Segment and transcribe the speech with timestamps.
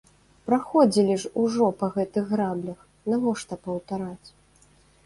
[0.47, 2.79] Праходзілі ж ужо па гэтых граблях,
[3.15, 4.29] навошта паўтараць?